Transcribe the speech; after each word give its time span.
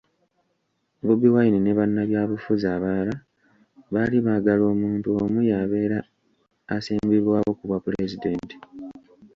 Bobi 1.05 1.27
Wine 1.35 1.57
ne 1.61 1.71
bannabyabufuzi 1.77 2.65
abalala 2.75 3.15
baali 3.93 4.17
baagala 4.25 4.63
omuntu 4.73 5.07
omu 5.21 5.39
y'abeera 5.49 5.99
asimbibwawo 6.75 7.51
kubwa 7.57 7.77
Pulezidenti. 7.85 8.55